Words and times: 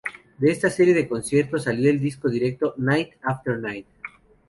De 0.39 0.49
esta 0.49 0.71
serie 0.71 0.95
de 0.95 1.07
conciertos 1.07 1.65
salió 1.65 1.87
el 1.91 1.99
disco 1.99 2.27
en 2.27 2.33
directo 2.33 2.73
"Night 2.77 3.11
After 3.21 3.59
Night". 3.59 3.85